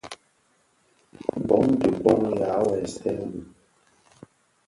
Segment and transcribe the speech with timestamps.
[1.47, 3.39] Bông di bông yàa weesën bi.